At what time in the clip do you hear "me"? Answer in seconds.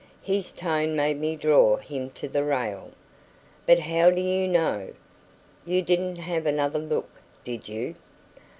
1.19-1.35